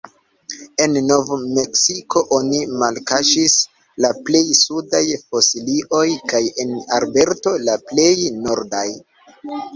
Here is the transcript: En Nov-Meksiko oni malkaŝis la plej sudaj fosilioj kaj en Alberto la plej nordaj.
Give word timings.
En 0.85 0.95
Nov-Meksiko 1.09 2.23
oni 2.37 2.61
malkaŝis 2.83 3.57
la 4.07 4.11
plej 4.31 4.41
sudaj 4.61 5.03
fosilioj 5.27 6.07
kaj 6.33 6.43
en 6.65 6.75
Alberto 6.99 7.55
la 7.69 7.79
plej 7.93 8.11
nordaj. 8.49 8.89